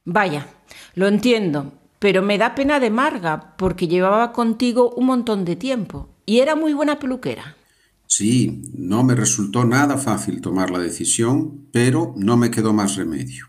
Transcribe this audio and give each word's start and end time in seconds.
Vaya, 0.04 0.46
lo 0.94 1.08
entiendo, 1.08 1.72
pero 1.98 2.22
me 2.22 2.38
da 2.38 2.54
pena 2.54 2.80
de 2.80 2.90
Marga 2.90 3.56
porque 3.56 3.88
llevaba 3.88 4.32
contigo 4.32 4.92
un 4.96 5.06
montón 5.06 5.44
de 5.44 5.56
tiempo 5.56 6.08
y 6.26 6.40
era 6.40 6.56
muy 6.56 6.72
buena 6.72 6.98
peluquera. 6.98 7.56
Sí, 8.06 8.62
no 8.74 9.04
me 9.04 9.14
resultó 9.14 9.64
nada 9.64 9.96
fácil 9.96 10.40
tomar 10.40 10.70
la 10.70 10.78
decisión, 10.80 11.68
pero 11.72 12.12
no 12.16 12.36
me 12.36 12.50
quedó 12.50 12.72
más 12.72 12.96
remedio. 12.96 13.46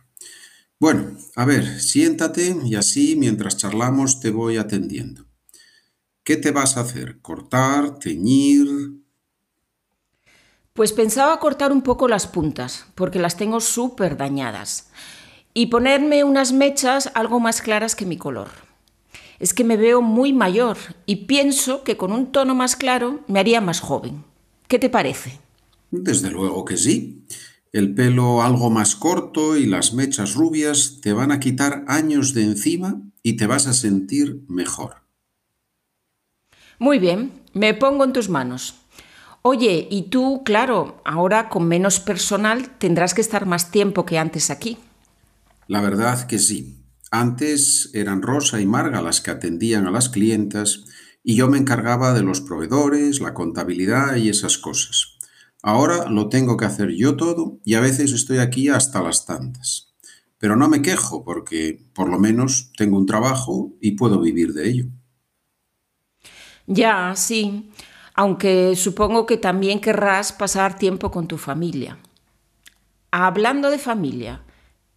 Bueno, 0.80 1.18
a 1.36 1.46
ver, 1.46 1.80
siéntate 1.80 2.56
y 2.64 2.76
así 2.76 3.16
mientras 3.16 3.58
charlamos 3.58 4.20
te 4.20 4.32
voy 4.32 4.58
atendiendo. 4.58 5.26
¿Qué 6.24 6.38
te 6.38 6.52
vas 6.52 6.78
a 6.78 6.82
hacer? 6.82 7.22
¿Cortar? 7.22 7.98
¿Teñir? 7.98 8.68
Pues 10.74 10.94
pensaba 10.94 11.40
cortar 11.40 11.72
un 11.72 11.82
poco 11.82 12.08
las 12.08 12.28
puntas, 12.28 12.86
porque 12.96 13.20
las 13.20 13.38
tengo 13.38 13.60
súper 13.60 14.16
dañadas, 14.16 14.90
y 15.54 15.68
ponerme 15.68 16.24
unas 16.24 16.54
mechas 16.54 17.12
algo 17.14 17.40
más 17.40 17.62
claras 17.62 17.96
que 17.96 18.06
mi 18.06 18.18
color. 18.18 18.50
Es 19.40 19.54
que 19.54 19.64
me 19.64 19.78
veo 19.78 20.02
muy 20.02 20.34
mayor 20.34 20.78
y 21.06 21.28
pienso 21.28 21.84
que 21.84 21.98
con 21.98 22.12
un 22.12 22.32
tono 22.32 22.56
más 22.56 22.76
claro 22.76 23.22
me 23.28 23.40
haría 23.40 23.60
más 23.60 23.80
joven. 23.80 24.24
¿Qué 24.68 24.80
te 24.80 24.90
parece? 24.90 25.40
Desde 25.90 26.32
luego 26.32 26.64
que 26.64 26.78
sí. 26.78 27.26
El 27.74 27.96
pelo 27.96 28.42
algo 28.42 28.70
más 28.70 28.96
corto 28.96 29.56
y 29.58 29.66
las 29.66 29.94
mechas 29.94 30.36
rubias 30.36 31.00
te 31.02 31.14
van 31.14 31.32
a 31.32 31.40
quitar 31.40 31.86
años 31.88 32.34
de 32.34 32.44
encima 32.44 33.02
y 33.24 33.34
te 33.34 33.48
vas 33.48 33.68
a 33.68 33.74
sentir 33.74 34.42
mejor. 34.48 34.96
Muy 36.80 37.00
bien, 37.00 37.32
me 37.54 37.74
pongo 37.74 38.04
en 38.04 38.14
tus 38.14 38.28
manos. 38.28 38.76
Oye, 39.42 39.88
y 39.90 40.04
tú, 40.04 40.44
claro, 40.44 41.02
ahora 41.04 41.50
con 41.50 41.68
menos 41.68 42.00
personal 42.00 42.70
tendrás 42.78 43.14
que 43.14 43.22
estar 43.22 43.46
más 43.46 43.72
tiempo 43.72 44.06
que 44.06 44.18
antes 44.18 44.50
aquí. 44.52 44.78
La 45.72 45.80
verdad 45.80 46.28
que 46.28 46.38
sí. 46.38 46.84
Antes 47.12 47.92
eran 47.94 48.22
Rosa 48.22 48.60
y 48.60 48.66
Marga 48.66 49.02
las 49.02 49.22
que 49.22 49.32
atendían 49.32 49.88
a 49.88 49.92
las 49.92 50.10
clientas 50.10 50.84
y 51.24 51.38
yo 51.38 51.48
me 51.48 51.58
encargaba 51.58 52.14
de 52.14 52.24
los 52.24 52.42
proveedores, 52.42 53.22
la 53.22 53.34
contabilidad 53.34 54.18
y 54.18 54.28
esas 54.28 54.58
cosas. 54.58 55.18
Ahora 55.64 56.10
lo 56.10 56.28
tengo 56.28 56.58
que 56.58 56.66
hacer 56.66 56.90
yo 56.90 57.16
todo 57.16 57.62
y 57.64 57.76
a 57.76 57.80
veces 57.80 58.12
estoy 58.12 58.40
aquí 58.40 58.68
hasta 58.68 59.02
las 59.02 59.26
tantas. 59.26 59.94
Pero 60.40 60.58
no 60.58 60.68
me 60.68 60.82
quejo 60.82 61.24
porque 61.24 61.82
por 61.94 62.10
lo 62.10 62.20
menos 62.20 62.74
tengo 62.76 62.98
un 62.98 63.06
trabajo 63.06 63.72
y 63.80 63.92
puedo 63.92 64.20
vivir 64.20 64.52
de 64.52 64.68
ello. 64.68 64.86
Ya, 66.68 67.14
sí, 67.16 67.72
aunque 68.14 68.76
supongo 68.76 69.26
que 69.26 69.38
también 69.38 69.80
querrás 69.80 70.34
pasar 70.34 70.78
tiempo 70.78 71.12
con 71.12 71.30
tu 71.30 71.38
familia. 71.38 71.98
Hablando 73.10 73.70
de 73.70 73.78
familia, 73.78 74.44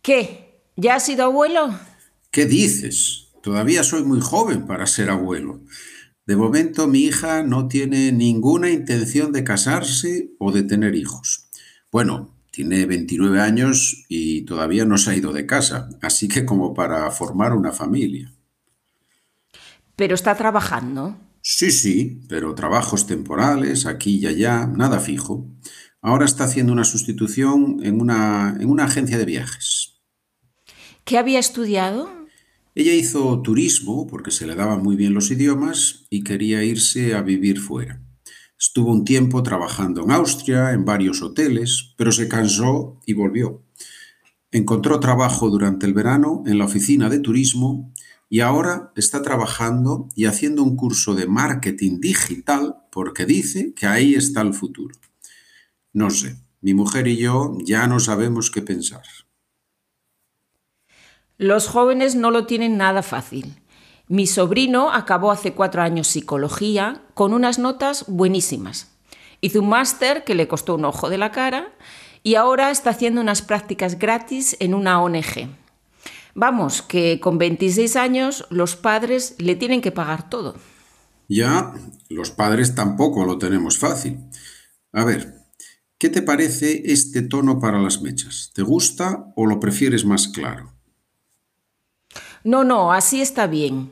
¿qué? 0.03 0.44
¿Ya 0.77 0.97
has 0.97 1.07
sido 1.07 1.25
abuelo? 1.25 1.79
¿Qué 2.31 2.47
dices? 2.47 3.29
Todavía 3.43 3.85
soy 3.85 4.03
muy 4.03 4.21
joven 4.21 4.67
para 4.67 4.87
ser 4.87 5.09
abuelo. 5.09 5.61
De 6.27 6.37
momento 6.37 6.89
mi 6.89 7.01
hija 7.01 7.43
no 7.43 7.69
tiene 7.69 8.11
ninguna 8.11 8.71
intención 8.71 9.31
de 9.33 9.45
casarse 9.45 10.33
o 10.39 10.51
de 10.51 10.63
tener 10.65 10.95
hijos. 10.95 11.49
Bueno, 11.93 12.35
tiene 12.51 12.87
29 12.87 13.41
años 13.41 14.05
y 14.09 14.43
todavía 14.47 14.85
no 14.85 14.99
se 14.99 15.11
ha 15.11 15.17
ido 15.17 15.33
de 15.33 15.47
casa, 15.47 15.91
así 16.03 16.27
que 16.27 16.45
como 16.45 16.75
para 16.75 17.11
formar 17.11 17.53
una 17.53 17.73
familia. 17.73 18.33
Pero 19.95 20.15
está 20.15 20.35
trabajando. 20.35 21.17
Sí, 21.41 21.71
sí, 21.71 22.23
pero 22.29 22.55
trabajos 22.55 23.07
temporales, 23.07 23.87
aquí 23.87 24.17
y 24.17 24.27
allá, 24.27 24.67
nada 24.67 24.99
fijo. 24.99 25.47
Ahora 26.01 26.25
está 26.25 26.45
haciendo 26.45 26.73
una 26.73 26.85
sustitución 26.85 27.81
en 27.83 28.01
una, 28.01 28.57
en 28.59 28.71
una 28.71 28.85
agencia 28.85 29.19
de 29.19 29.25
viajes. 29.25 29.94
¿Qué 31.05 31.19
había 31.19 31.39
estudiado? 31.39 32.09
Ella 32.75 32.95
hizo 32.95 33.43
turismo 33.43 34.07
porque 34.07 34.31
se 34.31 34.47
le 34.47 34.55
daban 34.55 34.83
muy 34.83 34.97
bien 34.97 35.13
los 35.13 35.31
idiomas 35.31 36.07
y 36.09 36.25
quería 36.25 36.65
irse 36.65 37.15
a 37.15 37.21
vivir 37.21 37.61
fuera. 37.61 38.01
Estuvo 38.59 38.91
un 38.91 39.05
tiempo 39.05 39.43
trabajando 39.43 40.03
en 40.03 40.11
Austria, 40.11 40.73
en 40.73 40.87
varios 40.87 41.21
hoteles, 41.21 41.93
pero 41.99 42.11
se 42.11 42.27
cansó 42.27 43.01
y 43.05 43.13
volvió. 43.13 43.63
Encontró 44.51 44.99
trabajo 44.99 45.51
durante 45.51 45.85
el 45.85 45.93
verano 45.93 46.43
en 46.47 46.57
la 46.57 46.65
oficina 46.65 47.11
de 47.11 47.19
turismo 47.19 47.93
y 48.31 48.41
ahora 48.41 48.91
está 48.97 49.21
trabajando 49.21 50.09
y 50.15 50.25
haciendo 50.25 50.63
un 50.63 50.75
curso 50.75 51.15
de 51.15 51.27
marketing 51.27 52.01
digital 52.01 52.77
porque 52.91 53.27
dice 53.27 53.75
que 53.75 53.85
ahí 53.85 54.15
está 54.15 54.41
el 54.41 54.55
futuro. 54.55 54.95
No 55.93 56.09
sé, 56.09 56.41
mi 56.63 56.73
mujer 56.73 57.09
y 57.09 57.19
yo 57.19 57.59
ya 57.63 57.87
no 57.89 58.01
sabemos 58.01 58.51
qué 58.51 58.63
pensar. 58.63 59.03
Los 61.39 61.67
jóvenes 61.67 62.15
no 62.15 62.31
lo 62.31 62.47
tienen 62.47 62.77
nada 62.77 63.03
fácil. 63.03 63.57
Mi 64.07 64.27
sobrino 64.27 64.93
acabó 64.93 65.33
hace 65.33 65.53
cuatro 65.53 65.83
años 65.83 66.07
psicología 66.07 67.03
con 67.15 67.33
unas 67.33 67.59
notas 67.59 68.05
buenísimas. 68.07 68.93
Hizo 69.41 69.61
un 69.61 69.69
máster 69.69 70.23
que 70.25 70.37
le 70.37 70.47
costó 70.47 70.77
un 70.77 70.85
ojo 70.85 71.09
de 71.09 71.19
la 71.19 71.33
cara 71.33 71.73
y 72.23 72.37
ahora 72.37 72.71
está 72.71 72.91
haciendo 72.91 73.21
unas 73.21 73.43
prácticas 73.43 73.99
gratis 73.99 74.57
en 74.61 74.75
una 74.75 75.03
ONG. 75.03 75.49
Vamos, 76.37 76.83
que 76.83 77.19
con 77.21 77.39
26 77.39 77.97
años 77.97 78.47
los 78.51 78.77
padres 78.77 79.35
le 79.39 79.57
tienen 79.57 79.81
que 79.81 79.93
pagar 79.93 80.31
todo. 80.31 80.55
Ya, 81.29 81.75
los 82.11 82.31
padres 82.31 82.75
tampoco 82.75 83.25
lo 83.25 83.39
tenemos 83.39 83.79
fácil. 83.79 84.21
A 84.93 85.05
ver, 85.05 85.35
¿qué 85.99 86.11
te 86.11 86.23
parece 86.23 86.93
este 86.93 87.23
tono 87.23 87.59
para 87.59 87.81
las 87.81 88.03
mechas? 88.03 88.53
¿Te 88.55 88.63
gusta 88.63 89.33
o 89.35 89.47
lo 89.47 89.59
prefieres 89.59 90.05
más 90.05 90.29
claro? 90.29 90.74
No, 92.45 92.63
no, 92.63 92.93
así 92.93 93.23
está 93.23 93.47
bien. 93.47 93.91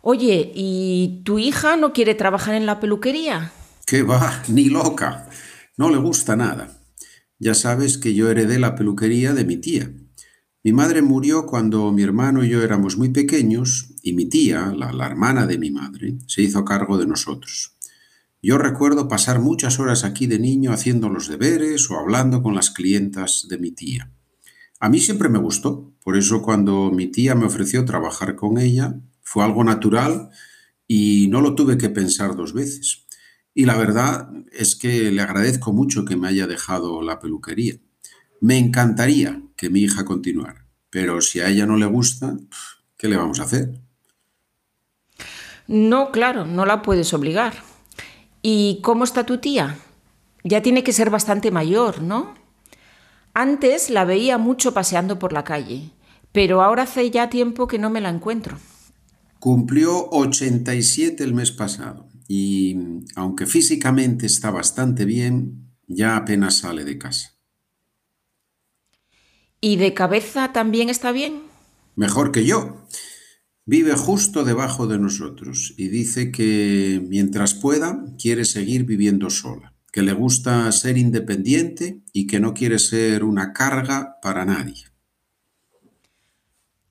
Oye, 0.00 0.50
¿y 0.52 1.22
tu 1.24 1.38
hija 1.38 1.76
no 1.76 1.92
quiere 1.92 2.16
trabajar 2.16 2.56
en 2.56 2.66
la 2.66 2.80
peluquería? 2.80 3.52
¿Qué 3.86 4.02
va? 4.02 4.42
Ni 4.48 4.64
loca. 4.64 5.28
No 5.76 5.88
le 5.88 5.98
gusta 5.98 6.34
nada. 6.34 6.76
Ya 7.38 7.54
sabes 7.54 7.98
que 7.98 8.14
yo 8.14 8.30
heredé 8.30 8.58
la 8.58 8.74
peluquería 8.74 9.32
de 9.32 9.44
mi 9.44 9.56
tía. 9.56 9.92
Mi 10.64 10.72
madre 10.72 11.02
murió 11.02 11.46
cuando 11.46 11.90
mi 11.92 12.02
hermano 12.02 12.44
y 12.44 12.48
yo 12.48 12.62
éramos 12.62 12.96
muy 12.96 13.10
pequeños 13.10 13.94
y 14.02 14.12
mi 14.12 14.26
tía, 14.26 14.72
la, 14.76 14.92
la, 14.92 15.06
hermana 15.06 15.46
de 15.46 15.58
mi 15.58 15.70
madre, 15.70 16.18
se 16.26 16.42
hizo 16.42 16.64
cargo 16.64 16.98
de 16.98 17.06
nosotros. 17.06 17.76
Yo 18.40 18.58
recuerdo 18.58 19.08
pasar 19.08 19.40
muchas 19.40 19.78
horas 19.78 20.04
aquí 20.04 20.26
de 20.26 20.38
niño 20.38 20.72
haciendo 20.72 21.08
los 21.08 21.28
deberes 21.28 21.88
o 21.90 21.98
hablando 21.98 22.42
con 22.42 22.54
las 22.54 22.70
clientas 22.70 23.46
de 23.48 23.58
mi 23.58 23.70
tía. 23.70 24.12
A 24.80 24.88
mí 24.88 24.98
siempre 24.98 25.28
me 25.28 25.38
gustó, 25.38 25.91
por 26.02 26.16
eso 26.16 26.42
cuando 26.42 26.90
mi 26.90 27.06
tía 27.06 27.34
me 27.34 27.46
ofreció 27.46 27.84
trabajar 27.84 28.34
con 28.34 28.58
ella, 28.58 28.94
fue 29.22 29.44
algo 29.44 29.62
natural 29.62 30.30
y 30.88 31.28
no 31.28 31.40
lo 31.40 31.54
tuve 31.54 31.78
que 31.78 31.88
pensar 31.88 32.36
dos 32.36 32.52
veces. 32.52 33.06
Y 33.54 33.66
la 33.66 33.76
verdad 33.76 34.28
es 34.50 34.74
que 34.74 35.10
le 35.10 35.22
agradezco 35.22 35.72
mucho 35.72 36.04
que 36.04 36.16
me 36.16 36.28
haya 36.28 36.46
dejado 36.46 37.02
la 37.02 37.20
peluquería. 37.20 37.76
Me 38.40 38.58
encantaría 38.58 39.42
que 39.56 39.70
mi 39.70 39.80
hija 39.80 40.04
continuara, 40.04 40.66
pero 40.90 41.20
si 41.20 41.40
a 41.40 41.48
ella 41.48 41.66
no 41.66 41.76
le 41.76 41.86
gusta, 41.86 42.36
¿qué 42.96 43.08
le 43.08 43.16
vamos 43.16 43.40
a 43.40 43.44
hacer? 43.44 43.70
No, 45.68 46.10
claro, 46.10 46.44
no 46.44 46.66
la 46.66 46.82
puedes 46.82 47.14
obligar. 47.14 47.54
¿Y 48.42 48.80
cómo 48.82 49.04
está 49.04 49.24
tu 49.24 49.38
tía? 49.38 49.78
Ya 50.42 50.62
tiene 50.62 50.82
que 50.82 50.92
ser 50.92 51.10
bastante 51.10 51.52
mayor, 51.52 52.02
¿no? 52.02 52.34
Antes 53.34 53.88
la 53.88 54.04
veía 54.04 54.36
mucho 54.38 54.74
paseando 54.74 55.18
por 55.18 55.32
la 55.32 55.44
calle, 55.44 55.90
pero 56.32 56.62
ahora 56.62 56.82
hace 56.82 57.10
ya 57.10 57.30
tiempo 57.30 57.66
que 57.66 57.78
no 57.78 57.90
me 57.90 58.00
la 58.00 58.10
encuentro. 58.10 58.58
Cumplió 59.38 60.08
87 60.10 61.24
el 61.24 61.34
mes 61.34 61.50
pasado 61.50 62.08
y 62.28 62.76
aunque 63.16 63.46
físicamente 63.46 64.26
está 64.26 64.50
bastante 64.50 65.04
bien, 65.04 65.70
ya 65.86 66.16
apenas 66.16 66.58
sale 66.58 66.84
de 66.84 66.98
casa. 66.98 67.36
¿Y 69.60 69.76
de 69.76 69.94
cabeza 69.94 70.52
también 70.52 70.88
está 70.88 71.12
bien? 71.12 71.42
Mejor 71.96 72.32
que 72.32 72.44
yo. 72.44 72.86
Vive 73.64 73.94
justo 73.94 74.44
debajo 74.44 74.88
de 74.88 74.98
nosotros 74.98 75.74
y 75.76 75.88
dice 75.88 76.32
que 76.32 77.00
mientras 77.08 77.54
pueda 77.54 78.04
quiere 78.20 78.44
seguir 78.44 78.84
viviendo 78.84 79.30
sola, 79.30 79.71
que 79.92 80.02
le 80.02 80.14
gusta 80.14 80.72
ser 80.72 80.96
independiente 80.96 82.02
y 82.12 82.26
que 82.26 82.40
no 82.40 82.54
quiere 82.54 82.78
ser 82.78 83.22
una 83.22 83.52
carga 83.52 84.18
para 84.22 84.46
nadie. 84.46 84.86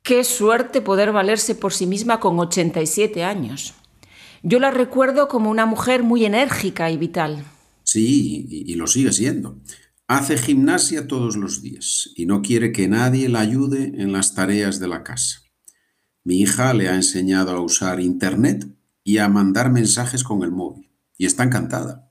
Qué 0.03 0.23
suerte 0.23 0.81
poder 0.81 1.11
valerse 1.11 1.55
por 1.55 1.73
sí 1.73 1.87
misma 1.87 2.19
con 2.19 2.39
87 2.39 3.23
años. 3.23 3.73
Yo 4.43 4.59
la 4.59 4.71
recuerdo 4.71 5.27
como 5.27 5.49
una 5.49 5.65
mujer 5.65 6.03
muy 6.03 6.25
enérgica 6.25 6.89
y 6.91 6.97
vital. 6.97 7.43
Sí, 7.83 8.47
y, 8.49 8.75
lo 8.75 8.87
sigue 8.87 9.11
siendo. 9.11 9.59
Hace 10.07 10.37
gimnasia 10.37 11.07
todos 11.07 11.37
los 11.37 11.61
días 11.61 12.09
y 12.15 12.25
no 12.25 12.41
quiere 12.41 12.71
que 12.71 12.87
nadie 12.87 13.29
la 13.29 13.39
ayude 13.39 13.93
en 13.97 14.11
las 14.11 14.35
tareas 14.35 14.79
de 14.79 14.87
la 14.87 15.03
casa. 15.03 15.41
Mi 16.23 16.39
hija 16.41 16.73
le 16.73 16.89
ha 16.89 16.95
enseñado 16.95 17.51
a 17.51 17.61
usar 17.61 17.99
Internet 17.99 18.67
y 19.03 19.17
a 19.17 19.29
mandar 19.29 19.71
mensajes 19.71 20.23
con 20.23 20.43
el 20.43 20.51
móvil 20.51 20.91
y 21.17 21.25
está 21.25 21.43
encantada. 21.43 22.10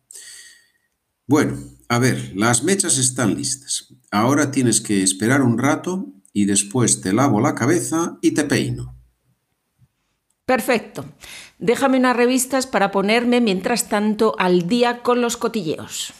Bueno, 1.31 1.59
a 1.88 2.00
ver, 2.00 2.32
las 2.35 2.65
mechas 2.65 2.99
están 2.99 3.37
listas. 3.37 3.94
Ahora 4.11 4.50
tienes 4.50 4.81
que 4.81 5.05
esperar 5.05 5.43
un 5.43 5.59
rato 5.59 6.09
y 6.32 6.47
después 6.47 7.03
te 7.03 7.12
lavo 7.12 7.41
la 7.41 7.55
cabeza 7.55 8.19
y 8.21 8.32
te 8.32 8.43
peino. 8.43 8.97
Perfecto. 10.44 11.05
Déjame 11.61 11.99
unas 11.99 12.17
revistas 12.17 12.67
para 12.67 12.91
ponerme 12.91 13.41
mientras 13.41 13.88
tanto 13.88 14.35
al 14.41 14.67
día 14.67 15.05
con 15.05 15.21
los 15.21 15.37
cotilleos. 15.37 16.12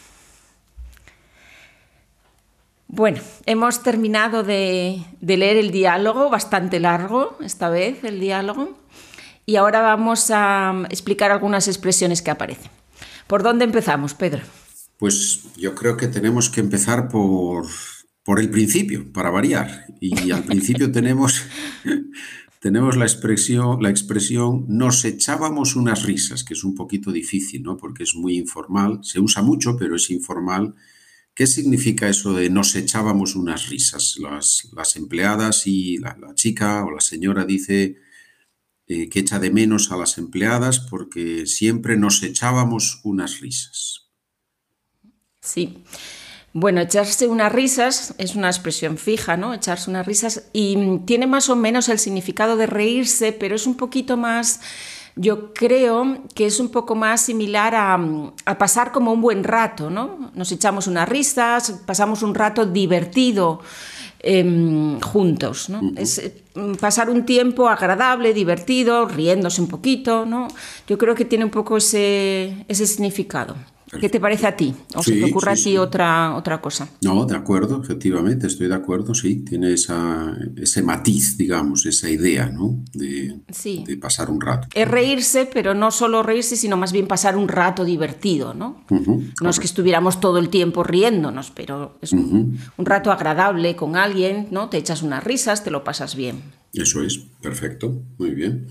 Bueno, 2.87 3.19
hemos 3.45 3.83
terminado 3.83 4.43
de, 4.43 5.03
leer 5.19 5.57
el 5.57 5.71
diálogo, 5.71 6.29
bastante 6.29 6.79
largo 6.79 7.37
esta 7.41 7.67
vez 7.67 8.01
el 8.05 8.21
diálogo, 8.21 8.77
y 9.45 9.57
ahora 9.57 9.81
vamos 9.81 10.31
a 10.33 10.85
explicar 10.89 11.31
algunas 11.31 11.67
expresiones 11.67 12.21
que 12.21 12.31
aparecen. 12.31 12.71
¿Por 13.27 13.43
dónde 13.43 13.65
empezamos, 13.65 14.13
Pedro? 14.13 14.43
Pues 15.01 15.45
yo 15.57 15.73
creo 15.73 15.97
que 15.97 16.07
tenemos 16.07 16.51
que 16.51 16.59
empezar 16.59 17.09
por, 17.09 17.65
por 18.23 18.39
el 18.39 18.51
principio, 18.51 19.11
para 19.11 19.31
variar. 19.31 19.87
Y 19.99 20.29
al 20.29 20.43
principio 20.43 20.91
tenemos 20.97 21.41
tenemos 22.59 22.95
la 22.97 23.05
expresión, 23.05 23.81
la 23.81 23.89
expresión 23.89 24.65
nos 24.67 25.03
echábamos 25.03 25.75
unas 25.75 26.03
risas, 26.03 26.43
que 26.43 26.53
es 26.53 26.63
un 26.63 26.75
poquito 26.75 27.11
difícil, 27.11 27.63
¿no? 27.63 27.77
Porque 27.77 28.03
es 28.03 28.13
muy 28.13 28.37
informal, 28.37 28.99
se 29.01 29.19
usa 29.19 29.41
mucho, 29.41 29.75
pero 29.75 29.95
es 29.95 30.11
informal. 30.11 30.75
¿Qué 31.33 31.47
significa 31.47 32.07
eso 32.07 32.33
de 32.33 32.51
nos 32.51 32.75
echábamos 32.75 33.35
unas 33.35 33.69
risas? 33.69 34.17
Las, 34.19 34.95
empleadas 34.95 35.65
y 35.65 35.97
la, 35.97 36.15
chica 36.35 36.85
o 36.85 36.91
la 36.91 37.01
señora 37.01 37.43
dice 37.45 37.95
eh, 38.85 39.09
que 39.09 39.19
echa 39.21 39.39
de 39.39 39.49
menos 39.49 39.91
a 39.91 39.97
las 39.97 40.19
empleadas 40.19 40.79
porque 40.79 41.47
siempre 41.47 41.97
nos 41.97 42.21
echábamos 42.21 43.01
unas 43.03 43.39
risas. 43.39 44.10
Sí. 45.41 45.83
Bueno, 46.53 46.81
echarse 46.81 47.27
unas 47.27 47.51
risas 47.51 48.13
es 48.17 48.35
una 48.35 48.47
expresión 48.47 48.97
fija, 48.97 49.37
¿no? 49.37 49.53
Echarse 49.53 49.89
unas 49.89 50.05
risas 50.05 50.49
y 50.53 50.99
tiene 51.05 51.25
más 51.25 51.49
o 51.49 51.55
menos 51.55 51.89
el 51.89 51.97
significado 51.97 52.57
de 52.57 52.67
reírse, 52.67 53.31
pero 53.31 53.55
es 53.55 53.65
un 53.65 53.75
poquito 53.75 54.17
más, 54.17 54.59
yo 55.15 55.53
creo 55.53 56.23
que 56.35 56.45
es 56.45 56.59
un 56.59 56.69
poco 56.69 56.93
más 56.93 57.21
similar 57.21 57.73
a, 57.73 58.55
pasar 58.57 58.91
como 58.91 59.13
un 59.13 59.21
buen 59.21 59.43
rato, 59.43 59.89
¿no? 59.89 60.31
Nos 60.35 60.51
echamos 60.51 60.87
unas 60.87 61.09
risas, 61.09 61.81
pasamos 61.87 62.21
un 62.21 62.35
rato 62.35 62.65
divertido. 62.65 63.61
Em, 64.23 64.99
juntos, 65.01 65.67
¿no? 65.69 65.81
Es 65.97 66.19
eh, 66.19 66.43
pasar 66.79 67.09
un 67.09 67.25
tiempo 67.25 67.67
agradable, 67.67 68.35
divertido, 68.35 69.07
riéndose 69.07 69.59
un 69.61 69.67
poquito, 69.67 70.27
¿no? 70.27 70.47
Yo 70.87 70.99
creo 70.99 71.15
que 71.15 71.25
tiene 71.25 71.43
un 71.43 71.49
poco 71.49 71.77
ese, 71.77 72.65
ese 72.67 72.85
significado. 72.85 73.55
¿Qué 73.99 74.09
te 74.09 74.19
parece 74.19 74.47
a 74.47 74.55
ti? 74.55 74.73
¿O 74.95 75.03
se 75.03 75.13
te 75.13 75.25
ocurre 75.25 75.51
a 75.51 75.55
ti 75.55 75.77
otra, 75.77 76.35
otra 76.35 76.61
cosa? 76.61 76.87
No, 77.01 77.25
de 77.25 77.35
acuerdo, 77.35 77.81
efectivamente, 77.81 78.47
estoy 78.47 78.67
de 78.67 78.75
acuerdo, 78.75 79.13
sí. 79.13 79.43
Tiene 79.43 79.73
esa, 79.73 80.37
ese 80.55 80.81
matiz, 80.81 81.37
digamos, 81.37 81.85
esa 81.85 82.09
idea, 82.09 82.47
¿no? 82.47 82.83
De, 82.93 83.41
de, 83.85 83.97
pasar 83.97 84.29
un 84.29 84.39
rato. 84.39 84.67
Es 84.73 84.87
reírse, 84.87 85.45
pero 85.45 85.73
no 85.73 85.91
solo 85.91 86.23
reírse, 86.23 86.55
sino 86.55 86.77
más 86.77 86.91
bien 86.91 87.07
pasar 87.07 87.35
un 87.35 87.47
rato 87.47 87.83
divertido, 87.83 88.53
¿no? 88.53 88.83
no 89.41 89.49
es 89.49 89.59
que 89.59 89.65
estuviéramos 89.65 90.19
todo 90.19 90.37
el 90.37 90.49
tiempo 90.49 90.83
riéndonos, 90.83 91.51
pero 91.51 91.97
es 92.01 92.13
un, 92.13 92.59
un 92.77 92.85
rato 92.85 93.11
agradable 93.11 93.75
con 93.75 93.95
alguien, 93.95 94.47
¿no? 94.51 94.69
Te 94.69 94.77
echas 94.77 95.01
unas 95.01 95.23
risas, 95.23 95.63
te 95.63 95.71
lo 95.71 95.83
pasas 95.83 96.15
bien. 96.15 96.41
Eso 96.73 97.03
es, 97.03 97.19
perfecto, 97.41 98.01
muy 98.17 98.31
bien. 98.31 98.67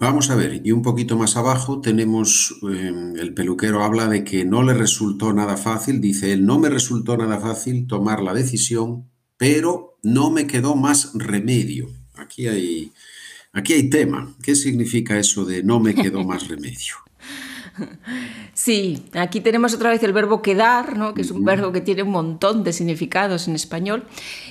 Vamos 0.00 0.30
a 0.30 0.36
ver, 0.36 0.60
y 0.64 0.70
un 0.70 0.82
poquito 0.82 1.16
más 1.16 1.36
abajo 1.36 1.80
tenemos, 1.80 2.54
em, 2.62 3.16
el 3.16 3.34
peluquero 3.34 3.82
habla 3.82 4.06
de 4.06 4.22
que 4.22 4.44
no 4.44 4.62
le 4.62 4.72
resultó 4.72 5.32
nada 5.32 5.56
fácil, 5.56 6.00
dice 6.00 6.32
él, 6.32 6.46
no 6.46 6.60
me 6.60 6.68
resultó 6.68 7.16
nada 7.16 7.40
fácil 7.40 7.88
tomar 7.88 8.22
la 8.22 8.32
decisión, 8.32 9.10
pero 9.36 9.98
no 10.04 10.30
me 10.30 10.46
quedó 10.46 10.76
más 10.76 11.10
remedio. 11.14 11.88
Aquí 12.14 12.46
hay, 12.46 12.92
aquí 13.52 13.72
hay 13.72 13.90
tema. 13.90 14.36
¿Qué 14.40 14.54
significa 14.54 15.18
eso 15.18 15.44
de 15.44 15.64
no 15.64 15.80
me 15.80 15.96
quedó 15.96 16.24
más 16.24 16.46
remedio? 16.48 16.94
Sí, 18.54 19.04
aquí 19.12 19.40
tenemos 19.40 19.72
otra 19.72 19.90
vez 19.90 20.02
el 20.02 20.12
verbo 20.12 20.42
quedar, 20.42 20.98
¿no? 20.98 21.14
que 21.14 21.22
es 21.22 21.30
un 21.30 21.44
verbo 21.44 21.70
que 21.70 21.80
tiene 21.80 22.02
un 22.02 22.10
montón 22.10 22.64
de 22.64 22.72
significados 22.72 23.46
en 23.46 23.54
español. 23.54 24.04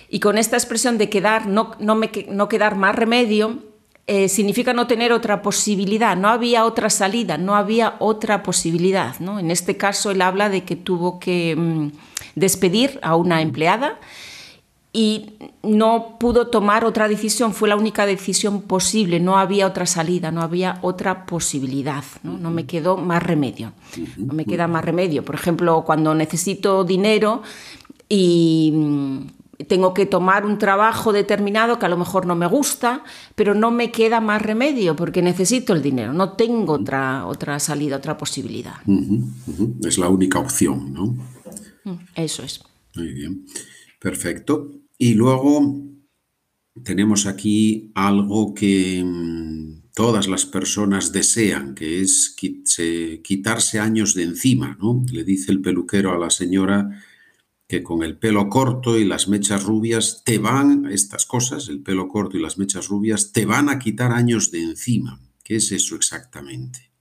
Y 0.10 0.22
con 0.22 0.38
esta 0.38 0.56
expresión 0.56 0.98
de 0.98 1.10
quedar, 1.10 1.46
no, 1.46 1.72
no, 1.82 1.96
me, 1.96 2.10
no 2.32 2.48
quedar 2.48 2.77
más 2.77 2.96
remedio, 2.96 3.76
eh, 4.10 4.30
significa 4.30 4.72
no 4.72 4.88
tener 4.88 5.12
otra 5.12 5.42
posibilidad, 5.42 6.16
no 6.16 6.30
había 6.30 6.64
otra 6.64 6.90
salida, 6.90 7.38
no 7.38 7.56
había 7.56 7.98
otra 8.00 8.42
posibilidad. 8.42 9.20
¿no? 9.20 9.38
En 9.38 9.52
este 9.52 9.76
caso 9.76 10.12
él 10.12 10.22
habla 10.22 10.48
de 10.48 10.64
que 10.64 10.78
tuvo 10.78 11.20
que 11.20 11.56
mm, 11.58 11.92
despedir 12.36 13.00
a 13.02 13.18
una 13.18 13.42
empleada 13.42 14.00
y 14.94 15.34
no 15.62 16.18
pudo 16.20 16.48
tomar 16.48 16.86
otra 16.86 17.10
decisión, 17.10 17.54
fue 17.54 17.68
la 17.68 17.76
única 17.76 18.06
decisión 18.06 18.62
posible, 18.62 19.20
no 19.20 19.38
había 19.38 19.68
otra 19.68 19.86
salida, 19.86 20.32
no 20.32 20.42
había 20.42 20.80
otra 20.82 21.26
posibilidad, 21.26 22.06
no, 22.24 22.38
no 22.38 22.50
me 22.50 22.66
quedó 22.66 22.96
más 22.96 23.22
remedio, 23.22 23.74
no 24.16 24.34
me 24.34 24.46
queda 24.46 24.68
más 24.68 24.86
remedio. 24.86 25.26
Por 25.26 25.36
ejemplo, 25.36 25.84
cuando 25.86 26.16
necesito 26.16 26.86
dinero 26.86 27.42
y 28.08 28.72
mm, 28.74 29.37
tengo 29.66 29.94
que 29.94 30.06
tomar 30.06 30.46
un 30.46 30.58
trabajo 30.58 31.12
determinado 31.12 31.80
que 31.80 31.86
a 31.86 31.90
lo 31.90 31.98
mejor 31.98 32.26
no 32.26 32.36
me 32.36 32.46
gusta, 32.46 33.04
pero 33.36 33.56
no 33.56 33.72
me 33.72 33.92
queda 33.92 34.22
más 34.22 34.42
remedio 34.42 34.96
porque 34.96 35.22
necesito 35.22 35.74
el 35.74 35.82
dinero, 35.82 36.14
no 36.14 36.34
tengo 36.34 36.74
otra, 36.74 37.26
otra 37.26 37.60
salida, 37.60 37.98
otra 37.98 38.18
posibilidad. 38.18 38.76
Es 39.84 39.98
la 39.98 40.10
única 40.10 40.40
opción, 40.40 40.94
¿no? 40.94 41.06
Mm, 41.84 41.98
eso 42.16 42.44
es. 42.44 42.62
Muy 42.96 43.14
bien, 43.14 43.46
perfecto. 44.00 44.72
Y 44.98 45.16
luego 45.16 45.84
tenemos 46.84 47.26
aquí 47.26 47.92
algo 47.96 48.54
que 48.54 49.04
mm, 49.04 49.90
todas 49.96 50.28
las 50.28 50.46
personas 50.46 51.12
desean, 51.12 51.74
que 51.74 52.02
es 52.02 52.36
quitarse 53.24 53.80
años 53.80 54.14
de 54.14 54.24
encima, 54.24 54.78
¿no? 54.80 55.04
Le 55.12 55.24
dice 55.24 55.52
el 55.52 55.62
peluquero 55.62 56.14
a 56.14 56.20
la 56.20 56.30
señora 56.30 57.02
que 57.67 57.83
con 57.83 58.01
el 58.01 58.17
pelo 58.17 58.50
corto 58.50 58.97
y 58.97 59.03
las 59.03 59.27
mechas 59.27 59.63
rubias 59.63 60.24
te 60.24 60.38
van, 60.38 60.86
estas 60.91 61.25
cosas, 61.25 61.67
el 61.67 61.81
pelo 61.81 62.07
corto 62.07 62.38
y 62.38 62.41
las 62.41 62.57
mechas 62.57 62.88
rubias, 62.88 63.33
te 63.33 63.45
van 63.45 63.69
a 63.69 63.77
quitar 63.77 64.12
años 64.13 64.51
de 64.51 64.63
encima. 64.63 65.19
¿Qué 65.43 65.57
es 65.57 65.71
eso 65.71 65.95
exactamente? 65.95 66.91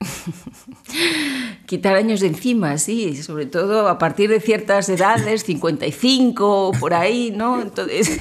Quitar 1.66 1.96
años 1.96 2.20
de 2.20 2.28
encima, 2.28 2.78
sí, 2.78 3.16
sobre 3.22 3.46
todo 3.46 3.88
a 3.88 3.98
partir 3.98 4.30
de 4.30 4.40
ciertas 4.40 4.88
edades, 4.88 5.42
55 5.46 6.72
por 6.78 6.94
ahí, 6.94 7.32
¿no? 7.34 7.60
Entonces, 7.60 8.18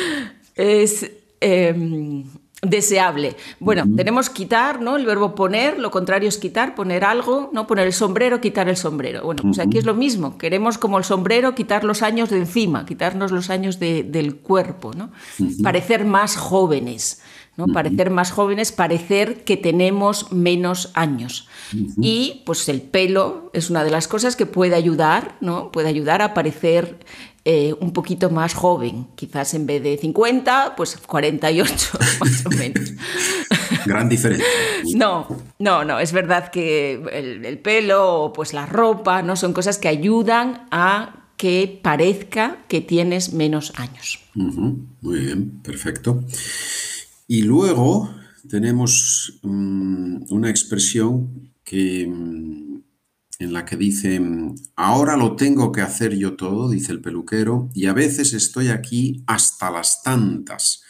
es 0.54 1.10
em, 1.40 2.24
deseable. 2.62 3.36
Bueno, 3.58 3.84
tenemos 3.96 4.30
quitar, 4.30 4.80
¿no? 4.80 4.96
El 4.96 5.04
verbo 5.04 5.34
poner, 5.34 5.80
lo 5.80 5.90
contrario 5.90 6.28
es 6.28 6.38
quitar, 6.38 6.76
poner 6.76 7.04
algo, 7.04 7.50
¿no? 7.52 7.66
Poner 7.66 7.86
el 7.86 7.92
sombrero, 7.92 8.40
quitar 8.40 8.68
el 8.68 8.76
sombrero. 8.76 9.24
Bueno, 9.24 9.42
pues 9.42 9.58
aquí 9.58 9.78
es 9.78 9.84
lo 9.84 9.94
mismo. 9.94 10.38
Queremos 10.38 10.78
como 10.78 10.96
el 10.98 11.04
sombrero 11.04 11.56
quitar 11.56 11.82
los 11.82 12.02
años 12.02 12.30
de 12.30 12.38
encima, 12.38 12.86
quitarnos 12.86 13.32
los 13.32 13.50
años 13.50 13.80
del 13.80 14.36
cuerpo, 14.36 14.92
¿no? 14.94 15.10
Parecer 15.62 16.04
más 16.04 16.36
jóvenes. 16.36 17.20
¿no? 17.56 17.66
Parecer 17.66 18.08
más 18.08 18.30
jóvenes, 18.30 18.72
parecer 18.72 19.44
que 19.44 19.58
tenemos 19.58 20.32
menos 20.32 20.90
años. 20.94 21.48
Y 22.00 22.42
pues 22.46 22.66
el 22.70 22.80
pelo 22.80 23.50
es 23.52 23.68
una 23.68 23.84
de 23.84 23.90
las 23.90 24.08
cosas 24.08 24.36
que 24.36 24.46
puede 24.46 24.74
ayudar, 24.74 25.36
¿no? 25.40 25.70
Puede 25.70 25.88
ayudar 25.88 26.22
a 26.22 26.32
parecer 26.32 26.98
eh, 27.44 27.74
un 27.80 27.92
poquito 27.92 28.30
más 28.30 28.54
joven, 28.54 29.08
quizás 29.16 29.54
en 29.54 29.66
vez 29.66 29.82
de 29.82 29.96
50, 29.96 30.74
pues 30.76 30.96
48 30.96 31.98
más 32.20 32.46
o 32.46 32.50
menos. 32.50 32.92
Gran 33.84 34.08
diferencia. 34.08 34.46
No, 34.94 35.26
no, 35.58 35.84
no, 35.84 35.98
es 35.98 36.12
verdad 36.12 36.52
que 36.52 37.02
el, 37.12 37.58
pelo 37.58 38.22
o 38.22 38.32
pues 38.32 38.52
la 38.52 38.66
ropa, 38.66 39.22
¿no? 39.22 39.34
Son 39.34 39.52
cosas 39.52 39.78
que 39.78 39.88
ayudan 39.88 40.68
a 40.70 41.30
que 41.36 41.80
parezca 41.82 42.58
que 42.68 42.80
tienes 42.80 43.32
menos 43.32 43.72
años. 43.76 44.20
Muy 44.34 45.18
bien, 45.18 45.60
perfecto. 45.62 46.22
Y 47.26 47.42
luego 47.42 48.08
tenemos 48.48 49.40
mm, 49.42 50.26
una 50.30 50.48
expresión 50.48 51.50
que, 51.64 52.06
mm, 52.06 52.71
en 53.42 53.52
la 53.52 53.64
que 53.64 53.76
dice, 53.76 54.20
ahora 54.76 55.16
lo 55.16 55.36
tengo 55.36 55.72
que 55.72 55.80
hacer 55.80 56.14
yo 56.16 56.34
todo, 56.36 56.70
dice 56.70 56.92
el 56.92 57.00
peluquero, 57.00 57.68
y 57.74 57.86
a 57.86 57.92
veces 57.92 58.32
estoy 58.32 58.68
aquí 58.68 59.22
hasta 59.26 59.70
las 59.70 60.02
tantas, 60.02 60.82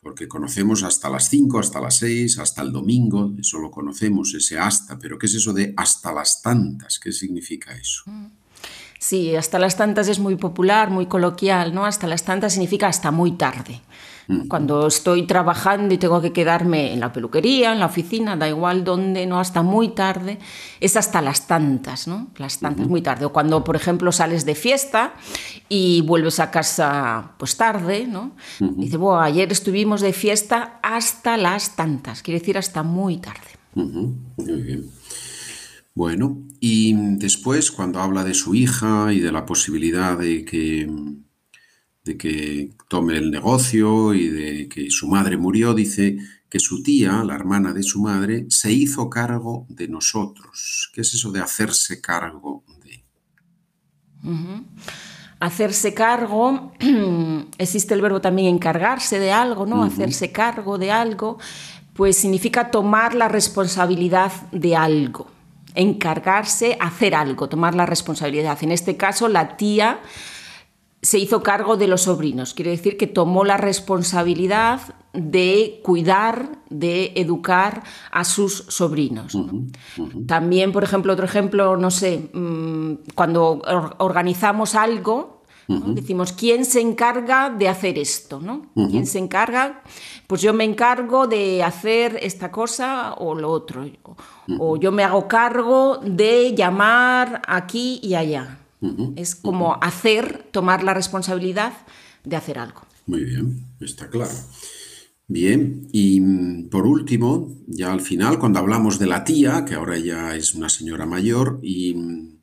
porque 0.00 0.26
conocemos 0.26 0.82
hasta 0.82 1.08
las 1.08 1.28
5, 1.28 1.58
hasta 1.58 1.80
las 1.80 1.96
6, 1.96 2.38
hasta 2.38 2.62
el 2.62 2.72
domingo, 2.72 3.32
eso 3.38 3.58
lo 3.58 3.70
conocemos, 3.70 4.34
ese 4.34 4.58
hasta, 4.58 4.98
pero 4.98 5.18
¿qué 5.18 5.26
es 5.26 5.34
eso 5.34 5.52
de 5.52 5.72
hasta 5.76 6.12
las 6.12 6.42
tantas? 6.42 6.98
¿Qué 6.98 7.12
significa 7.12 7.72
eso? 7.74 8.02
Sí, 8.98 9.34
hasta 9.34 9.58
las 9.58 9.76
tantas 9.76 10.08
es 10.08 10.18
muy 10.18 10.36
popular, 10.36 10.90
muy 10.90 11.06
coloquial, 11.06 11.74
¿no? 11.74 11.86
Hasta 11.86 12.06
las 12.06 12.24
tantas 12.24 12.52
significa 12.52 12.86
hasta 12.86 13.10
muy 13.10 13.32
tarde. 13.32 13.80
Cuando 14.48 14.86
estoy 14.86 15.26
trabajando 15.26 15.92
y 15.92 15.98
tengo 15.98 16.20
que 16.20 16.32
quedarme 16.32 16.92
en 16.92 17.00
la 17.00 17.12
peluquería, 17.12 17.72
en 17.72 17.80
la 17.80 17.86
oficina, 17.86 18.36
da 18.36 18.48
igual 18.48 18.84
dónde, 18.84 19.26
no 19.26 19.40
hasta 19.40 19.62
muy 19.62 19.88
tarde, 19.88 20.38
es 20.80 20.96
hasta 20.96 21.20
las 21.20 21.46
tantas, 21.46 22.06
¿no? 22.06 22.28
Las 22.36 22.60
tantas, 22.60 22.86
muy 22.86 23.02
tarde. 23.02 23.24
O 23.24 23.32
cuando, 23.32 23.64
por 23.64 23.76
ejemplo, 23.76 24.12
sales 24.12 24.44
de 24.44 24.54
fiesta 24.54 25.14
y 25.68 26.02
vuelves 26.02 26.40
a 26.40 26.50
casa 26.50 27.32
pues 27.38 27.56
tarde, 27.56 28.06
¿no? 28.06 28.36
Dice, 28.60 28.96
bueno, 28.96 29.20
ayer 29.20 29.50
estuvimos 29.50 30.00
de 30.00 30.12
fiesta 30.12 30.78
hasta 30.82 31.36
las 31.36 31.76
tantas, 31.76 32.22
quiere 32.22 32.40
decir 32.40 32.58
hasta 32.58 32.82
muy 32.82 33.18
tarde. 33.18 33.40
Muy 33.74 34.62
bien. 34.62 34.86
Bueno, 35.94 36.38
y 36.58 36.94
después 37.16 37.70
cuando 37.70 38.00
habla 38.00 38.24
de 38.24 38.34
su 38.34 38.54
hija 38.54 39.12
y 39.12 39.20
de 39.20 39.30
la 39.30 39.44
posibilidad 39.44 40.18
de 40.18 40.44
que 40.44 40.90
de 42.04 42.16
que 42.16 42.70
tome 42.88 43.16
el 43.16 43.30
negocio 43.30 44.12
y 44.14 44.28
de 44.28 44.68
que 44.68 44.90
su 44.90 45.08
madre 45.08 45.36
murió, 45.36 45.72
dice 45.74 46.18
que 46.48 46.58
su 46.58 46.82
tía, 46.82 47.22
la 47.24 47.34
hermana 47.34 47.72
de 47.72 47.82
su 47.82 48.00
madre, 48.00 48.46
se 48.48 48.72
hizo 48.72 49.08
cargo 49.08 49.66
de 49.68 49.88
nosotros. 49.88 50.90
¿Qué 50.92 51.00
es 51.00 51.14
eso 51.14 51.30
de 51.32 51.40
hacerse 51.40 52.00
cargo 52.00 52.64
de? 52.84 53.04
Hacerse 55.40 55.94
cargo, 55.94 56.72
existe 57.58 57.94
el 57.94 58.02
verbo 58.02 58.20
también 58.20 58.54
encargarse 58.54 59.18
de 59.18 59.32
algo, 59.32 59.64
¿no? 59.64 59.82
Hacerse 59.82 60.30
cargo 60.30 60.76
de 60.76 60.90
algo, 60.90 61.38
pues 61.94 62.16
significa 62.16 62.70
tomar 62.70 63.14
la 63.14 63.28
responsabilidad 63.28 64.32
de 64.50 64.76
algo. 64.76 65.30
Encargarse, 65.74 66.76
hacer 66.80 67.14
algo, 67.14 67.48
tomar 67.48 67.74
la 67.74 67.86
responsabilidad. 67.86 68.58
En 68.62 68.72
este 68.72 68.96
caso, 68.96 69.28
la 69.28 69.56
tía 69.56 70.00
se 71.02 71.18
hizo 71.18 71.42
cargo 71.42 71.76
de 71.76 71.88
los 71.88 72.02
sobrinos. 72.02 72.54
Quiere 72.54 72.70
decir 72.70 72.96
que 72.96 73.08
tomó 73.08 73.44
la 73.44 73.56
responsabilidad 73.56 74.80
de 75.12 75.80
cuidar, 75.82 76.60
de 76.70 77.12
educar 77.16 77.82
a 78.12 78.24
sus 78.24 78.64
sobrinos. 78.68 79.36
También, 80.26 80.70
por 80.70 80.84
ejemplo, 80.84 81.12
otro 81.12 81.24
ejemplo, 81.24 81.76
no 81.76 81.90
sé, 81.90 82.30
mm, 82.32 83.14
cuando 83.16 83.60
organizamos 83.98 84.76
algo, 84.76 85.42
decimos, 85.66 86.32
¿quién 86.32 86.64
se 86.64 86.80
encarga 86.80 87.50
de 87.50 87.68
hacer 87.68 87.98
esto? 87.98 88.40
¿no? 88.40 88.66
¿Quién 88.74 89.06
se 89.06 89.18
encarga? 89.18 89.82
Pues 90.28 90.40
yo 90.40 90.52
me 90.54 90.64
encargo 90.64 91.26
de 91.26 91.64
hacer 91.64 92.18
esta 92.22 92.52
cosa 92.52 93.14
o 93.14 93.34
lo 93.34 93.50
otro. 93.50 93.84
O 94.58 94.76
yo 94.76 94.92
me 94.92 95.02
hago 95.02 95.26
cargo 95.26 95.98
de 95.98 96.54
llamar 96.54 97.42
aquí 97.46 97.98
y 98.02 98.14
allá. 98.14 98.61
Es 99.16 99.34
como 99.34 99.78
hacer, 99.82 100.48
tomar 100.50 100.82
la 100.82 100.94
responsabilidad 100.94 101.72
de 102.24 102.36
hacer 102.36 102.58
algo. 102.58 102.82
Muy 103.06 103.24
bien, 103.24 103.64
está 103.80 104.08
claro. 104.08 104.32
Bien, 105.28 105.88
y 105.92 106.20
mm, 106.20 106.68
por 106.68 106.86
último, 106.86 107.56
ya 107.66 107.92
al 107.92 108.00
final, 108.00 108.38
cuando 108.38 108.58
hablamos 108.58 108.98
de 108.98 109.06
la 109.06 109.24
tía, 109.24 109.64
que 109.64 109.74
ahora 109.74 109.98
ya 109.98 110.36
es 110.36 110.54
una 110.54 110.68
señora 110.68 111.06
mayor, 111.06 111.58
y, 111.62 111.94
mm, 111.94 112.38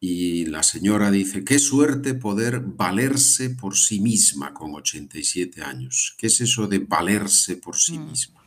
y 0.00 0.46
la 0.46 0.62
señora 0.62 1.10
dice, 1.10 1.44
qué 1.44 1.58
suerte 1.58 2.14
poder 2.14 2.60
valerse 2.60 3.50
por 3.50 3.76
sí 3.76 4.00
misma 4.00 4.52
con 4.52 4.74
87 4.74 5.62
años. 5.62 6.14
¿Qué 6.18 6.26
es 6.26 6.40
eso 6.40 6.66
de 6.66 6.80
valerse 6.80 7.56
por 7.56 7.76
sí 7.76 7.98
mm. 7.98 8.10
misma? 8.10 8.42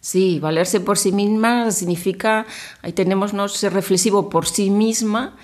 Sí, 0.00 0.40
valerse 0.40 0.80
por 0.80 0.98
sí 0.98 1.12
misma 1.12 1.70
significa, 1.70 2.44
ahí 2.82 2.92
tenemos 2.92 3.34
no 3.34 3.48
ser 3.48 3.72
reflexivo 3.72 4.28
por 4.30 4.46
sí 4.46 4.68
misma, 4.68 5.36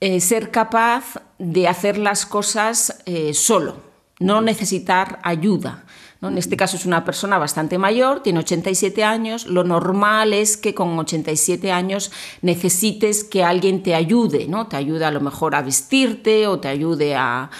eh, 0.00 0.20
ser 0.20 0.50
capaz 0.50 1.22
de 1.38 1.68
hacer 1.68 1.98
las 1.98 2.26
cosas 2.26 3.02
eh, 3.06 3.34
solo, 3.34 3.76
no 4.20 4.40
necesitar 4.40 5.18
ayuda. 5.22 5.84
En 6.20 6.36
este 6.36 6.56
caso 6.56 6.76
es 6.76 6.84
una 6.84 7.04
persona 7.04 7.38
bastante 7.38 7.78
mayor, 7.78 8.24
tiene 8.24 8.40
87 8.40 9.04
años, 9.04 9.46
lo 9.46 9.62
normal 9.62 10.32
es 10.32 10.56
que 10.56 10.74
con 10.74 10.98
87 10.98 11.70
años 11.70 12.10
necesites 12.42 13.22
que 13.22 13.44
alguien 13.44 13.84
te 13.84 13.94
ayude, 13.94 14.48
¿no? 14.48 14.66
te 14.66 14.76
ayude 14.76 15.04
a 15.04 15.12
lo 15.12 15.20
mejor 15.20 15.54
a 15.54 15.62
vestirte 15.62 16.48
o 16.48 16.58
te 16.58 16.66
ayude 16.66 17.14
a, 17.14 17.50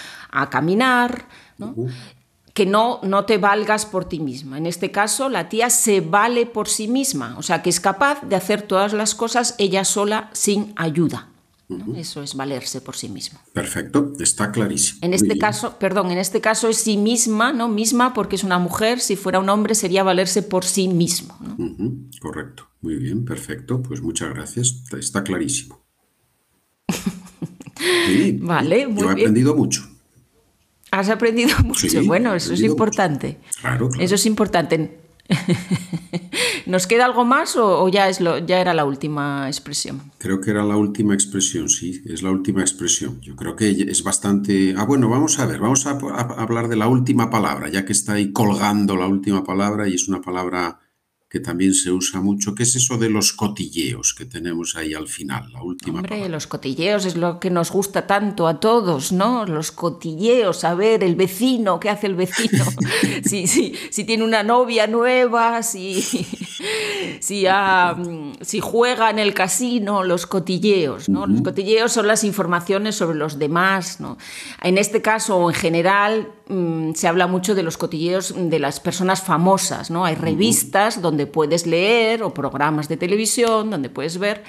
caminar. 0.50 1.26
que 2.52 2.66
no, 2.66 2.98
no 3.04 3.24
te 3.24 3.38
valgas 3.38 3.86
por 3.86 4.04
ti 4.06 4.18
misma. 4.18 4.58
En 4.58 4.66
este 4.66 4.90
caso, 4.90 5.28
la 5.28 5.48
tía 5.48 5.70
se 5.70 6.00
vale 6.00 6.44
por 6.44 6.68
sí 6.68 6.88
misma, 6.88 7.36
o 7.38 7.42
sea, 7.42 7.62
que 7.62 7.70
es 7.70 7.78
capaz 7.78 8.22
de 8.22 8.34
hacer 8.34 8.62
todas 8.62 8.92
las 8.92 9.14
cosas 9.14 9.54
ella 9.58 9.84
sola 9.84 10.30
sin 10.32 10.72
ayuda. 10.74 11.28
Eso 11.96 12.22
es 12.22 12.34
valerse 12.34 12.80
por 12.80 12.96
sí 12.96 13.10
mismo. 13.10 13.38
Perfecto, 13.52 14.14
está 14.20 14.50
clarísimo. 14.50 15.00
En 15.02 15.12
este 15.12 15.36
caso, 15.36 15.78
perdón, 15.78 16.10
en 16.10 16.16
este 16.16 16.40
caso 16.40 16.68
es 16.68 16.78
sí 16.78 16.96
misma, 16.96 17.52
¿no? 17.52 17.68
Misma 17.68 18.14
porque 18.14 18.36
es 18.36 18.44
una 18.44 18.58
mujer, 18.58 19.00
si 19.00 19.16
fuera 19.16 19.38
un 19.38 19.50
hombre 19.50 19.74
sería 19.74 20.02
valerse 20.02 20.42
por 20.42 20.64
sí 20.64 20.88
mismo. 20.88 21.36
Correcto, 22.20 22.68
muy 22.80 22.96
bien, 22.96 23.26
perfecto, 23.26 23.82
pues 23.82 24.00
muchas 24.00 24.30
gracias, 24.30 24.82
está 24.98 25.22
clarísimo. 25.22 25.84
vale, 28.40 28.86
muy 28.86 29.02
yo 29.02 29.10
he 29.10 29.12
aprendido 29.12 29.54
mucho. 29.54 29.86
Has 30.90 31.10
aprendido 31.10 31.54
mucho. 31.64 31.86
bueno, 32.04 32.34
eso 32.34 32.54
es 32.54 32.62
importante. 32.62 33.40
Claro, 33.60 33.90
claro. 33.90 34.04
Eso 34.04 34.14
es 34.14 34.24
importante. 34.24 35.07
¿Nos 36.66 36.86
queda 36.86 37.04
algo 37.04 37.24
más 37.24 37.56
o, 37.56 37.88
ya, 37.88 38.08
es 38.08 38.18
ya 38.18 38.60
era 38.60 38.74
la 38.74 38.84
última 38.84 39.46
expresión? 39.46 40.12
Creo 40.18 40.40
que 40.40 40.50
era 40.50 40.64
la 40.64 40.76
última 40.76 41.14
expresión, 41.14 41.68
sí, 41.68 42.02
es 42.06 42.22
la 42.22 42.30
última 42.30 42.62
expresión. 42.62 43.20
Yo 43.20 43.36
creo 43.36 43.56
que 43.56 43.70
es 43.70 44.02
bastante... 44.02 44.74
Ah, 44.76 44.84
bueno, 44.84 45.08
vamos 45.08 45.38
a 45.38 45.46
ver, 45.46 45.60
vamos 45.60 45.86
a 45.86 45.90
hablar 45.90 46.68
de 46.68 46.76
la 46.76 46.88
última 46.88 47.30
palabra, 47.30 47.68
ya 47.68 47.84
que 47.84 47.92
está 47.92 48.14
ahí 48.14 48.32
colgando 48.32 48.96
la 48.96 49.06
última 49.06 49.44
palabra 49.44 49.88
y 49.88 49.94
es 49.94 50.08
una 50.08 50.20
palabra 50.20 50.80
que 51.28 51.40
también 51.40 51.74
se 51.74 51.90
usa 51.90 52.20
mucho. 52.20 52.54
¿Qué 52.54 52.62
es 52.62 52.74
eso 52.74 52.96
de 52.96 53.10
los 53.10 53.34
cotilleos 53.34 54.14
que 54.14 54.24
tenemos 54.24 54.76
ahí 54.76 54.94
al 54.94 55.08
final, 55.08 55.52
la 55.52 55.62
última 55.62 55.98
Hombre, 55.98 56.26
los 56.28 56.46
cotilleos 56.46 57.04
es 57.04 57.16
lo 57.16 57.38
que 57.38 57.50
nos 57.50 57.70
gusta 57.70 58.06
tanto 58.06 58.46
a 58.48 58.60
todos, 58.60 59.12
¿no? 59.12 59.44
Los 59.44 59.70
cotilleos, 59.70 60.64
a 60.64 60.74
ver, 60.74 61.04
el 61.04 61.16
vecino, 61.16 61.78
¿qué 61.80 61.90
hace 61.90 62.06
el 62.06 62.14
vecino? 62.14 62.64
si, 63.24 63.46
si, 63.46 63.74
si 63.90 64.04
tiene 64.04 64.24
una 64.24 64.42
novia 64.42 64.86
nueva, 64.86 65.62
si, 65.62 66.00
si, 66.00 66.26
si 68.40 68.60
juega 68.60 69.10
en 69.10 69.18
el 69.18 69.34
casino, 69.34 70.04
los 70.04 70.26
cotilleos, 70.26 71.10
¿no? 71.10 71.26
Los 71.26 71.42
cotilleos 71.42 71.92
son 71.92 72.06
las 72.06 72.24
informaciones 72.24 72.94
sobre 72.94 73.18
los 73.18 73.38
demás, 73.38 74.00
¿no? 74.00 74.16
En 74.62 74.78
este 74.78 75.02
caso, 75.02 75.36
o 75.36 75.50
en 75.50 75.56
general, 75.56 76.32
mm, 76.48 76.92
se 76.94 77.08
habla 77.08 77.26
mucho 77.26 77.54
de 77.54 77.62
los 77.62 77.76
cotilleos 77.76 78.34
de 78.36 78.58
las 78.58 78.80
personas 78.80 79.22
famosas, 79.22 79.90
¿no? 79.90 80.04
Hay 80.04 80.14
revistas 80.14 81.00
donde 81.00 81.26
puedes 81.26 81.66
leer 81.66 82.22
o 82.22 82.34
programas 82.34 82.88
de 82.88 82.96
televisión 82.96 83.70
donde 83.70 83.90
puedes 83.90 84.18
ver 84.18 84.44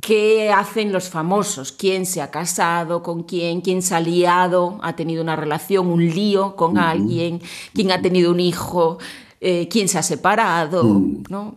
qué 0.00 0.50
hacen 0.50 0.92
los 0.92 1.08
famosos, 1.08 1.72
quién 1.72 2.06
se 2.06 2.22
ha 2.22 2.30
casado, 2.30 3.02
con 3.02 3.24
quién, 3.24 3.60
quién 3.60 3.82
se 3.82 3.94
ha 3.94 4.00
liado, 4.00 4.78
ha 4.82 4.96
tenido 4.96 5.22
una 5.22 5.36
relación, 5.36 5.86
un 5.86 6.04
lío 6.04 6.56
con 6.56 6.78
alguien, 6.78 7.40
quién 7.72 7.92
ha 7.92 8.00
tenido 8.00 8.30
un 8.30 8.40
hijo, 8.40 8.98
eh, 9.40 9.68
quién 9.68 9.88
se 9.88 9.98
ha 9.98 10.02
separado. 10.02 10.84
¿no? 11.28 11.56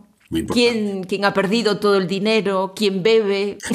¿Quién, 0.52 1.04
quién 1.04 1.24
ha 1.24 1.32
perdido 1.32 1.78
todo 1.78 1.96
el 1.96 2.06
dinero, 2.06 2.74
quién 2.76 3.02
bebe. 3.02 3.56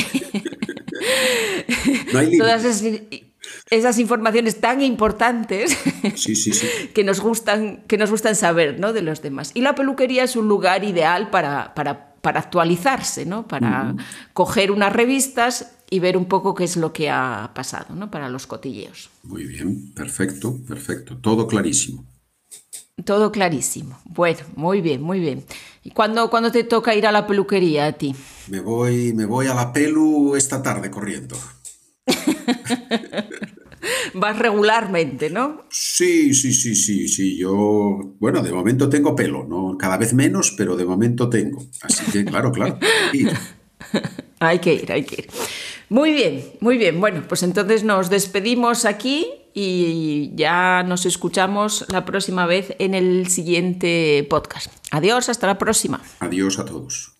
Todas 2.37 2.63
esas, 2.63 3.01
informaciones 3.71 4.59
tan 4.59 4.81
importantes 4.81 5.75
que, 6.93 7.03
nos 7.03 7.19
gustan, 7.19 7.83
que 7.87 7.97
nos 7.97 8.11
gustan 8.11 8.35
saber 8.35 8.79
¿no? 8.79 8.93
de 8.93 9.01
los 9.01 9.21
demás. 9.21 9.51
Y 9.53 9.61
la 9.61 9.75
peluquería 9.75 10.23
es 10.23 10.35
un 10.35 10.47
lugar 10.47 10.83
ideal 10.83 11.29
para, 11.29 11.73
para, 11.73 12.15
para 12.21 12.39
actualizarse, 12.39 13.25
¿no? 13.25 13.47
para 13.47 13.95
coger 14.33 14.71
unas 14.71 14.93
revistas 14.93 15.71
y 15.89 15.99
ver 15.99 16.17
un 16.17 16.25
poco 16.25 16.55
qué 16.55 16.63
es 16.63 16.75
lo 16.75 16.91
que 16.93 17.09
ha 17.09 17.51
pasado 17.53 17.95
¿no? 17.95 18.09
para 18.11 18.29
los 18.29 18.47
cotilleos. 18.47 19.09
Muy 19.23 19.45
bien, 19.45 19.93
perfecto, 19.93 20.59
perfecto, 20.67 21.17
todo 21.17 21.47
clarísimo. 21.47 22.05
Todo 23.05 23.31
clarísimo. 23.31 23.99
Bueno, 24.05 24.39
muy 24.55 24.79
bien, 24.81 25.01
muy 25.01 25.19
bien. 25.19 25.43
¿Y 25.83 25.91
cuándo, 25.91 26.29
te 26.51 26.63
toca 26.63 26.95
ir 26.95 27.07
a 27.07 27.11
la 27.11 27.25
peluquería 27.25 27.87
a 27.87 27.91
ti? 27.93 28.15
Me 28.47 28.59
voy, 28.59 29.13
me 29.13 29.25
voy 29.25 29.47
a 29.47 29.55
la 29.55 29.73
pelu 29.73 30.35
esta 30.35 30.61
tarde 30.61 30.91
corriendo. 30.91 31.35
Vas 34.13 34.37
regularmente, 34.37 35.29
¿no? 35.29 35.63
Sí, 35.69 36.33
sí, 36.33 36.53
sí, 36.53 36.75
sí, 36.75 37.07
sí. 37.07 37.37
Yo, 37.37 38.15
bueno, 38.19 38.43
de 38.43 38.51
momento 38.51 38.89
tengo 38.89 39.15
pelo, 39.15 39.45
¿no? 39.45 39.77
Cada 39.77 39.97
vez 39.97 40.13
menos, 40.13 40.53
pero 40.57 40.75
de 40.75 40.85
momento 40.85 41.29
tengo. 41.29 41.65
Así 41.81 42.11
que, 42.11 42.25
claro, 42.25 42.51
claro. 42.51 42.77
hay 44.39 44.59
que 44.59 44.73
ir, 44.73 44.91
hay 44.91 45.03
que 45.03 45.23
ir. 45.23 45.27
Muy 45.89 46.13
bien, 46.13 46.43
muy 46.59 46.77
bien. 46.77 46.99
Bueno, 46.99 47.23
pues 47.27 47.43
entonces 47.43 47.83
nos 47.83 48.09
despedimos 48.09 48.85
aquí 48.85 49.27
y 49.53 50.31
ya 50.35 50.83
nos 50.83 51.05
escuchamos 51.05 51.85
la 51.89 52.05
próxima 52.05 52.45
vez 52.45 52.75
en 52.79 52.95
el 52.95 53.27
siguiente 53.27 54.25
podcast. 54.29 54.71
Adiós, 54.91 55.29
hasta 55.29 55.47
la 55.47 55.57
próxima. 55.57 56.01
Adiós 56.19 56.59
a 56.59 56.65
todos. 56.65 57.12